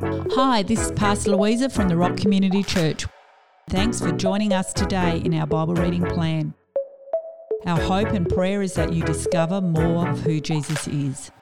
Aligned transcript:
Hi, 0.00 0.62
this 0.62 0.80
is 0.80 0.92
Pastor 0.92 1.32
Louisa 1.32 1.68
from 1.68 1.88
the 1.88 1.96
Rock 1.96 2.16
Community 2.16 2.62
Church. 2.62 3.04
Thanks 3.68 4.00
for 4.00 4.12
joining 4.12 4.52
us 4.52 4.72
today 4.72 5.20
in 5.24 5.34
our 5.34 5.46
Bible 5.46 5.74
reading 5.74 6.04
plan. 6.04 6.54
Our 7.66 7.80
hope 7.80 8.08
and 8.10 8.28
prayer 8.28 8.62
is 8.62 8.74
that 8.74 8.92
you 8.92 9.02
discover 9.02 9.60
more 9.60 10.08
of 10.08 10.20
who 10.20 10.38
Jesus 10.40 10.86
is. 10.86 11.32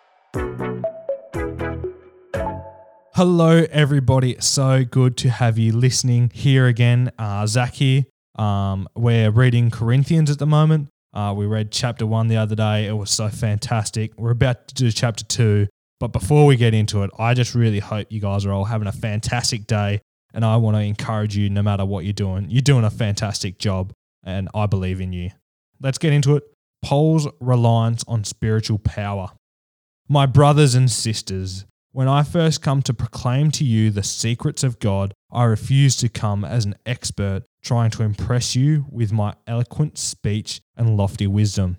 Hello, 3.14 3.66
everybody. 3.70 4.36
So 4.40 4.84
good 4.84 5.18
to 5.18 5.28
have 5.28 5.58
you 5.58 5.72
listening 5.72 6.30
here 6.32 6.66
again. 6.66 7.12
Uh, 7.18 7.46
Zach 7.46 7.74
here. 7.74 8.04
Um, 8.36 8.88
we're 8.96 9.30
reading 9.30 9.70
Corinthians 9.70 10.30
at 10.30 10.38
the 10.38 10.46
moment. 10.46 10.88
Uh, 11.12 11.34
we 11.36 11.44
read 11.44 11.72
chapter 11.72 12.06
one 12.06 12.28
the 12.28 12.38
other 12.38 12.54
day. 12.54 12.86
It 12.86 12.92
was 12.92 13.10
so 13.10 13.28
fantastic. 13.28 14.12
We're 14.16 14.30
about 14.30 14.68
to 14.68 14.74
do 14.74 14.90
chapter 14.90 15.24
two. 15.24 15.66
But 15.98 16.08
before 16.08 16.46
we 16.46 16.56
get 16.56 16.74
into 16.74 17.02
it, 17.02 17.10
I 17.18 17.34
just 17.34 17.54
really 17.54 17.78
hope 17.78 18.08
you 18.10 18.20
guys 18.20 18.44
are 18.44 18.52
all 18.52 18.66
having 18.66 18.88
a 18.88 18.92
fantastic 18.92 19.66
day. 19.66 20.00
And 20.34 20.44
I 20.44 20.56
want 20.56 20.76
to 20.76 20.82
encourage 20.82 21.36
you, 21.36 21.48
no 21.48 21.62
matter 21.62 21.84
what 21.84 22.04
you're 22.04 22.12
doing, 22.12 22.50
you're 22.50 22.60
doing 22.60 22.84
a 22.84 22.90
fantastic 22.90 23.58
job. 23.58 23.92
And 24.22 24.48
I 24.54 24.66
believe 24.66 25.00
in 25.00 25.12
you. 25.12 25.30
Let's 25.80 25.98
get 25.98 26.12
into 26.12 26.36
it. 26.36 26.44
Paul's 26.82 27.28
reliance 27.40 28.04
on 28.06 28.24
spiritual 28.24 28.78
power. 28.78 29.30
My 30.08 30.26
brothers 30.26 30.74
and 30.74 30.90
sisters, 30.90 31.64
when 31.92 32.08
I 32.08 32.22
first 32.22 32.60
come 32.60 32.82
to 32.82 32.92
proclaim 32.92 33.50
to 33.52 33.64
you 33.64 33.90
the 33.90 34.02
secrets 34.02 34.62
of 34.62 34.78
God, 34.78 35.14
I 35.32 35.44
refuse 35.44 35.96
to 35.96 36.08
come 36.08 36.44
as 36.44 36.66
an 36.66 36.74
expert 36.84 37.44
trying 37.62 37.90
to 37.92 38.02
impress 38.02 38.54
you 38.54 38.84
with 38.90 39.12
my 39.12 39.34
eloquent 39.46 39.96
speech 39.96 40.60
and 40.76 40.96
lofty 40.96 41.26
wisdom. 41.26 41.78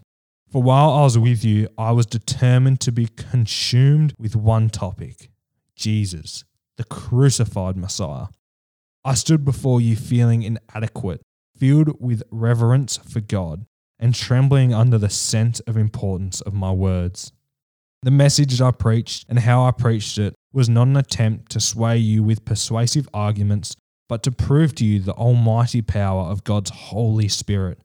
For 0.49 0.63
while 0.63 0.91
I 0.91 1.01
was 1.03 1.17
with 1.17 1.43
you, 1.43 1.67
I 1.77 1.91
was 1.91 2.05
determined 2.05 2.79
to 2.81 2.91
be 2.93 3.07
consumed 3.07 4.13
with 4.17 4.33
one 4.35 4.70
topic 4.70 5.29
Jesus, 5.75 6.45
the 6.77 6.85
crucified 6.85 7.75
Messiah. 7.75 8.27
I 9.03 9.13
stood 9.15 9.43
before 9.43 9.81
you 9.81 9.97
feeling 9.97 10.43
inadequate, 10.43 11.21
filled 11.57 12.01
with 12.01 12.23
reverence 12.31 12.95
for 12.95 13.20
God, 13.20 13.65
and 13.99 14.15
trembling 14.15 14.73
under 14.73 14.98
the 14.98 15.09
sense 15.09 15.59
of 15.62 15.76
importance 15.76 16.39
of 16.39 16.54
my 16.54 16.71
words. 16.71 17.34
The 18.04 18.11
message 18.11 18.61
I 18.61 18.71
preached 18.71 19.26
and 19.27 19.39
how 19.39 19.65
I 19.65 19.71
preached 19.71 20.17
it 20.17 20.34
was 20.54 20.70
not 20.70 20.87
an 20.87 20.95
attempt 20.95 21.51
to 21.51 21.59
sway 21.59 21.98
you 21.98 22.23
with 22.23 22.45
persuasive 22.45 23.09
arguments, 23.13 23.76
but 24.07 24.23
to 24.23 24.32
prove 24.32 24.76
to 24.76 24.85
you 24.85 25.01
the 25.01 25.13
almighty 25.13 25.82
power 25.82 26.23
of 26.23 26.45
God's 26.45 26.70
Holy 26.70 27.27
Spirit 27.27 27.79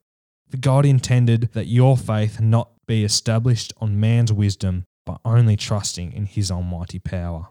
God 0.61 0.84
intended 0.84 1.50
that 1.53 1.67
your 1.67 1.97
faith 1.97 2.41
not 2.41 2.70
be 2.86 3.05
established 3.05 3.72
on 3.78 4.00
man's 4.00 4.33
wisdom, 4.33 4.84
but 5.06 5.20
only 5.25 5.56
trusting 5.56 6.12
in 6.12 6.27
his 6.27 6.50
almighty 6.50 6.98
power. 6.98 7.48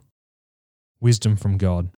Wisdom 0.99 1.35
from 1.35 1.57
God. 1.57 1.89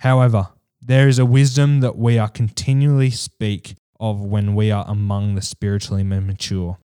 However, 0.00 0.48
there 0.80 1.08
is 1.08 1.18
a 1.18 1.26
wisdom 1.26 1.80
that 1.80 1.96
we 1.96 2.18
are 2.18 2.28
continually 2.28 3.10
speak 3.10 3.74
of 3.98 4.20
when 4.20 4.54
we 4.54 4.70
are 4.70 4.84
among 4.86 5.34
the 5.34 5.42
spiritually 5.42 6.04
mature. 6.04 6.78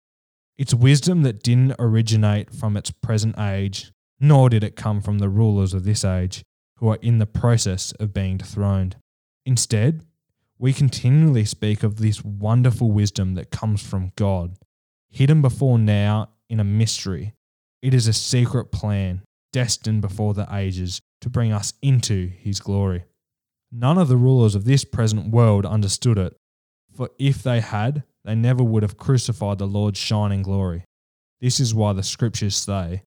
It's 0.58 0.74
wisdom 0.74 1.24
that 1.24 1.44
didn't 1.44 1.76
originate 1.78 2.52
from 2.52 2.78
its 2.78 2.92
present 2.92 3.38
age, 3.38 3.92
nor 4.20 4.50
did 4.50 4.64
it 4.64 4.76
come 4.76 5.02
from 5.02 5.20
the 5.20 5.30
rulers 5.30 5.74
of 5.74 5.84
this 5.84 6.04
age, 6.06 6.44
who 6.78 6.90
are 6.90 7.00
in 7.02 7.20
the 7.20 7.26
process 7.26 7.92
of 7.94 8.14
being 8.14 8.38
dethroned. 8.38 8.96
Instead, 9.46 10.02
we 10.58 10.74
continually 10.74 11.46
speak 11.46 11.84
of 11.84 11.98
this 11.98 12.24
wonderful 12.24 12.92
wisdom 12.92 13.36
that 13.36 13.52
comes 13.52 13.82
from 13.82 14.12
God, 14.16 14.58
hidden 15.10 15.42
before 15.42 15.78
now 15.78 16.30
in 16.50 16.60
a 16.60 16.64
mystery. 16.64 17.34
It 17.82 17.94
is 17.94 18.08
a 18.08 18.14
secret 18.14 18.72
plan 18.72 19.24
destined 19.52 20.02
before 20.02 20.34
the 20.34 20.48
ages 20.52 21.02
to 21.22 21.30
bring 21.30 21.52
us 21.52 21.74
into 21.82 22.28
his 22.28 22.60
glory. 22.60 23.06
None 23.72 23.98
of 23.98 24.08
the 24.08 24.18
rulers 24.18 24.56
of 24.56 24.66
this 24.66 24.84
present 24.84 25.32
world 25.32 25.66
understood 25.66 26.18
it, 26.18 26.36
for 26.96 27.10
if 27.18 27.42
they 27.42 27.60
had, 27.60 28.04
they 28.26 28.36
never 28.36 28.64
would 28.64 28.84
have 28.84 28.98
crucified 28.98 29.58
the 29.58 29.66
Lord's 29.66 30.00
shining 30.00 30.44
glory. 30.44 30.86
This 31.42 31.60
is 31.60 31.74
why 31.74 31.94
the 31.94 32.04
scriptures 32.04 32.56
say, 32.56 33.04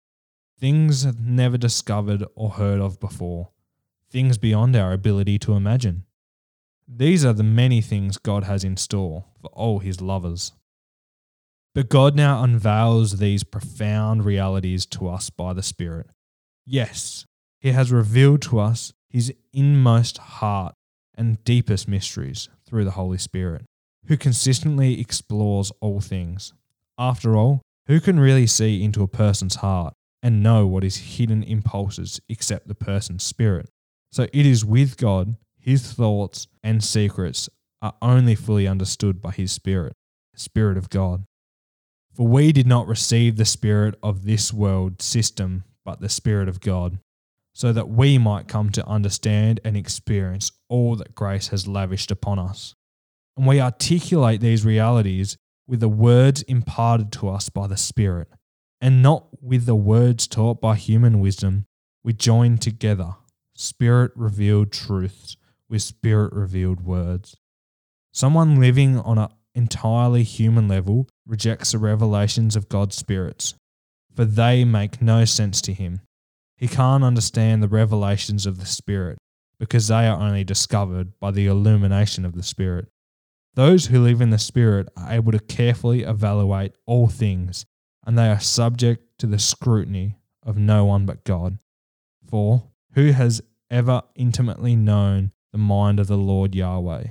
things 0.58 1.06
never 1.20 1.56
discovered 1.56 2.24
or 2.34 2.50
heard 2.50 2.80
of 2.80 2.98
before, 2.98 3.50
things 4.10 4.38
beyond 4.38 4.74
our 4.74 4.92
ability 4.92 5.38
to 5.40 5.52
imagine. 5.52 6.05
These 6.88 7.24
are 7.24 7.32
the 7.32 7.42
many 7.42 7.80
things 7.80 8.16
God 8.16 8.44
has 8.44 8.62
in 8.62 8.76
store 8.76 9.24
for 9.40 9.48
all 9.48 9.80
his 9.80 10.00
lovers. 10.00 10.52
But 11.74 11.88
God 11.88 12.14
now 12.14 12.42
unveils 12.42 13.18
these 13.18 13.44
profound 13.44 14.24
realities 14.24 14.86
to 14.86 15.08
us 15.08 15.28
by 15.28 15.52
the 15.52 15.62
Spirit. 15.62 16.06
Yes, 16.64 17.26
he 17.60 17.72
has 17.72 17.92
revealed 17.92 18.40
to 18.42 18.60
us 18.60 18.92
his 19.10 19.32
inmost 19.52 20.18
heart 20.18 20.74
and 21.16 21.42
deepest 21.44 21.88
mysteries 21.88 22.48
through 22.66 22.84
the 22.84 22.92
Holy 22.92 23.18
Spirit, 23.18 23.64
who 24.06 24.16
consistently 24.16 25.00
explores 25.00 25.72
all 25.80 26.00
things. 26.00 26.52
After 26.98 27.36
all, 27.36 27.62
who 27.88 28.00
can 28.00 28.20
really 28.20 28.46
see 28.46 28.82
into 28.82 29.02
a 29.02 29.08
person's 29.08 29.56
heart 29.56 29.94
and 30.22 30.42
know 30.42 30.66
what 30.66 30.84
is 30.84 30.96
hidden 30.96 31.42
impulses 31.42 32.20
except 32.28 32.68
the 32.68 32.74
person's 32.74 33.24
spirit? 33.24 33.68
So 34.12 34.24
it 34.32 34.46
is 34.46 34.64
with 34.64 34.96
God 34.96 35.36
his 35.66 35.92
thoughts 35.92 36.46
and 36.62 36.82
secrets 36.82 37.48
are 37.82 37.94
only 38.00 38.36
fully 38.36 38.68
understood 38.68 39.20
by 39.20 39.32
his 39.32 39.50
Spirit, 39.50 39.94
the 40.32 40.38
Spirit 40.38 40.78
of 40.78 40.88
God. 40.88 41.24
For 42.14 42.24
we 42.24 42.52
did 42.52 42.68
not 42.68 42.86
receive 42.86 43.36
the 43.36 43.44
Spirit 43.44 43.96
of 44.00 44.24
this 44.24 44.52
world 44.52 45.02
system, 45.02 45.64
but 45.84 46.00
the 46.00 46.08
Spirit 46.08 46.48
of 46.48 46.60
God, 46.60 47.00
so 47.52 47.72
that 47.72 47.88
we 47.88 48.16
might 48.16 48.46
come 48.46 48.70
to 48.70 48.86
understand 48.86 49.58
and 49.64 49.76
experience 49.76 50.52
all 50.68 50.94
that 50.94 51.16
grace 51.16 51.48
has 51.48 51.66
lavished 51.66 52.12
upon 52.12 52.38
us. 52.38 52.76
And 53.36 53.44
we 53.44 53.60
articulate 53.60 54.40
these 54.40 54.64
realities 54.64 55.36
with 55.66 55.80
the 55.80 55.88
words 55.88 56.42
imparted 56.42 57.10
to 57.12 57.28
us 57.28 57.48
by 57.48 57.66
the 57.66 57.76
Spirit, 57.76 58.28
and 58.80 59.02
not 59.02 59.26
with 59.42 59.66
the 59.66 59.74
words 59.74 60.28
taught 60.28 60.60
by 60.60 60.76
human 60.76 61.18
wisdom. 61.18 61.66
We 62.04 62.12
join 62.12 62.58
together 62.58 63.16
Spirit 63.56 64.12
revealed 64.14 64.70
truths 64.70 65.36
with 65.68 65.82
spirit 65.82 66.32
revealed 66.32 66.80
words. 66.80 67.36
Someone 68.12 68.60
living 68.60 68.98
on 68.98 69.18
an 69.18 69.28
entirely 69.54 70.22
human 70.22 70.68
level 70.68 71.08
rejects 71.26 71.72
the 71.72 71.78
revelations 71.78 72.56
of 72.56 72.68
God's 72.68 72.96
spirits, 72.96 73.54
for 74.14 74.24
they 74.24 74.64
make 74.64 75.02
no 75.02 75.24
sense 75.24 75.60
to 75.62 75.72
him. 75.72 76.00
He 76.56 76.68
can't 76.68 77.04
understand 77.04 77.62
the 77.62 77.68
revelations 77.68 78.46
of 78.46 78.58
the 78.58 78.66
Spirit 78.66 79.18
because 79.58 79.88
they 79.88 80.06
are 80.06 80.18
only 80.18 80.44
discovered 80.44 81.18
by 81.20 81.30
the 81.30 81.46
illumination 81.46 82.24
of 82.24 82.34
the 82.34 82.42
Spirit. 82.42 82.88
Those 83.54 83.86
who 83.86 84.02
live 84.02 84.20
in 84.20 84.30
the 84.30 84.38
Spirit 84.38 84.88
are 84.96 85.12
able 85.12 85.32
to 85.32 85.38
carefully 85.38 86.02
evaluate 86.02 86.72
all 86.86 87.08
things, 87.08 87.64
and 88.06 88.18
they 88.18 88.28
are 88.28 88.40
subject 88.40 89.18
to 89.18 89.26
the 89.26 89.38
scrutiny 89.38 90.16
of 90.42 90.56
no 90.56 90.84
one 90.84 91.06
but 91.06 91.24
God. 91.24 91.58
For 92.26 92.64
who 92.92 93.12
has 93.12 93.42
ever 93.70 94.02
intimately 94.14 94.76
known 94.76 95.32
the 95.56 95.62
mind 95.62 95.98
of 95.98 96.06
the 96.06 96.18
Lord 96.18 96.54
Yahweh. 96.54 97.04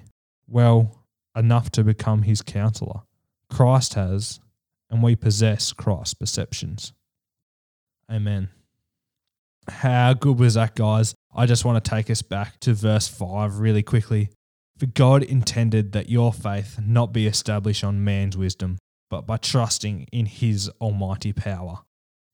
Well, 0.47 1.03
enough 1.35 1.71
to 1.71 1.83
become 1.83 2.21
his 2.21 2.43
counselor. 2.43 3.01
Christ 3.49 3.95
has, 3.95 4.39
and 4.87 5.01
we 5.01 5.15
possess 5.15 5.73
Christ's 5.73 6.13
perceptions. 6.13 6.93
Amen. 8.11 8.49
How 9.67 10.13
good 10.13 10.37
was 10.37 10.53
that, 10.53 10.75
guys? 10.75 11.15
I 11.35 11.47
just 11.47 11.65
want 11.65 11.83
to 11.83 11.89
take 11.89 12.11
us 12.11 12.21
back 12.21 12.59
to 12.59 12.75
verse 12.75 13.07
5 13.07 13.57
really 13.57 13.81
quickly. 13.81 14.29
For 14.77 14.85
God 14.85 15.23
intended 15.23 15.93
that 15.93 16.09
your 16.09 16.31
faith 16.31 16.79
not 16.79 17.11
be 17.11 17.25
established 17.25 17.83
on 17.83 18.03
man's 18.03 18.37
wisdom, 18.37 18.77
but 19.09 19.25
by 19.25 19.37
trusting 19.37 20.05
in 20.11 20.27
his 20.27 20.69
almighty 20.79 21.33
power. 21.33 21.79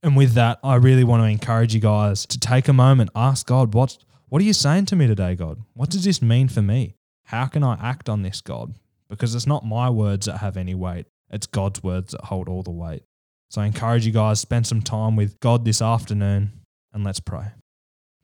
And 0.03 0.17
with 0.17 0.33
that, 0.33 0.59
I 0.61 0.75
really 0.75 1.05
want 1.05 1.23
to 1.23 1.27
encourage 1.27 1.73
you 1.73 1.79
guys 1.79 2.25
to 2.25 2.37
take 2.37 2.67
a 2.67 2.73
moment, 2.73 3.11
ask 3.15 3.47
God, 3.47 3.73
what's 3.73 3.97
what 4.31 4.41
are 4.41 4.45
you 4.45 4.53
saying 4.53 4.85
to 4.85 4.95
me 4.95 5.07
today, 5.07 5.35
God? 5.35 5.59
What 5.73 5.89
does 5.89 6.05
this 6.05 6.21
mean 6.21 6.47
for 6.47 6.61
me? 6.61 6.95
How 7.25 7.47
can 7.47 7.65
I 7.65 7.77
act 7.81 8.07
on 8.07 8.21
this, 8.21 8.39
God? 8.39 8.73
Because 9.09 9.35
it's 9.35 9.45
not 9.45 9.65
my 9.65 9.89
words 9.89 10.25
that 10.25 10.37
have 10.37 10.55
any 10.55 10.73
weight, 10.73 11.07
it's 11.29 11.47
God's 11.47 11.83
words 11.83 12.13
that 12.13 12.23
hold 12.23 12.47
all 12.47 12.63
the 12.63 12.71
weight. 12.71 13.03
So 13.49 13.59
I 13.59 13.65
encourage 13.65 14.05
you 14.05 14.13
guys, 14.13 14.39
spend 14.39 14.65
some 14.65 14.81
time 14.81 15.17
with 15.17 15.37
God 15.41 15.65
this 15.65 15.81
afternoon 15.81 16.61
and 16.93 17.03
let's 17.03 17.19
pray. 17.19 17.47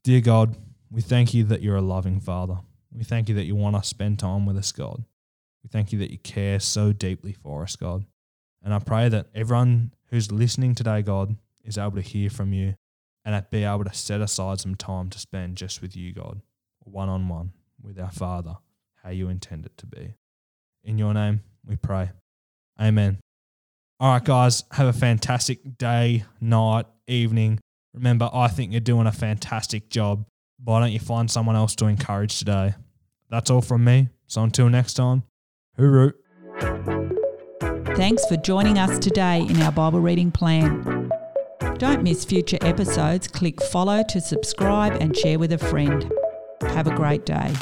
Dear 0.06 0.22
God, 0.22 0.56
we 0.90 1.02
thank 1.02 1.34
you 1.34 1.44
that 1.44 1.62
you're 1.62 1.76
a 1.76 1.82
loving 1.82 2.22
Father. 2.22 2.60
We 2.94 3.04
thank 3.04 3.28
you 3.28 3.36
that 3.36 3.44
you 3.44 3.58
want 3.58 3.76
us 3.76 3.84
to 3.84 3.90
spend 3.90 4.18
time 4.18 4.46
with 4.46 4.56
us, 4.56 4.72
God. 4.72 5.04
We 5.62 5.68
thank 5.70 5.92
you 5.92 6.00
that 6.00 6.12
you 6.12 6.20
care 6.20 6.62
so 6.62 6.94
deeply 6.94 7.34
for 7.34 7.64
us, 7.64 7.76
God. 7.76 8.06
And 8.64 8.74
I 8.74 8.80
pray 8.80 9.10
that 9.10 9.28
everyone 9.36 9.92
who's 10.10 10.32
listening 10.32 10.74
today, 10.74 11.02
God, 11.02 11.36
is 11.66 11.78
able 11.78 11.98
to 11.98 12.02
hear 12.02 12.30
from 12.30 12.54
you 12.54 12.76
and 13.28 13.46
be 13.52 13.66
able 13.66 13.84
to 13.84 13.94
set 13.94 14.22
aside 14.22 14.62
some 14.62 14.76
time 14.76 15.10
to 15.10 15.20
spend 15.20 15.58
just 15.58 15.82
with 15.82 15.98
you, 15.98 16.14
God, 16.14 16.40
one 16.86 17.10
on 17.10 17.28
one 17.28 17.52
with 17.84 18.00
our 18.00 18.10
Father, 18.10 18.56
how 19.04 19.10
you 19.10 19.28
intend 19.28 19.66
it 19.66 19.78
to 19.78 19.86
be. 19.86 20.14
In 20.86 20.98
your 20.98 21.14
name, 21.14 21.42
we 21.66 21.76
pray. 21.76 22.12
Amen. 22.80 23.18
All 24.00 24.14
right, 24.14 24.24
guys, 24.24 24.64
have 24.72 24.88
a 24.88 24.94
fantastic 24.94 25.78
day, 25.78 26.24
night, 26.40 26.86
evening. 27.08 27.60
Remember, 27.94 28.30
I 28.32 28.48
think 28.48 28.72
you're 28.72 28.80
doing 28.80 29.08
a 29.08 29.12
fantastic 29.12 29.90
job. 29.90 30.26
why 30.64 30.80
don't 30.80 30.94
you 30.94 31.00
find 31.00 31.30
someone 31.30 31.58
else 31.58 31.76
to 31.76 31.88
encourage 31.88 32.40
today? 32.40 32.76
That's 33.30 33.50
all 33.50 33.62
from 33.62 33.84
me. 33.84 34.08
So 34.28 34.42
until 34.42 34.70
next 34.70 34.94
time, 34.94 35.24
hooroo. 35.78 36.14
Thanks 37.98 38.26
for 38.28 38.38
joining 38.38 38.78
us 38.80 39.00
today 39.00 39.42
in 39.42 39.62
our 39.62 39.72
Bible 39.74 40.00
reading 40.00 40.32
plan. 40.32 40.97
Don't 41.78 42.04
miss 42.04 42.26
future 42.26 42.58
episodes. 42.62 43.28
Click 43.28 43.62
follow 43.62 44.04
to 44.10 44.22
subscribe 44.22 44.94
and 45.02 45.16
share 45.16 45.40
with 45.40 45.52
a 45.52 45.58
friend. 45.58 46.12
Have 46.62 46.88
a 46.88 46.96
great 46.96 47.26
day. 47.26 47.54